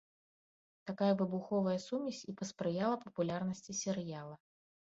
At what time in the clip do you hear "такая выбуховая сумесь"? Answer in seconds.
0.89-2.23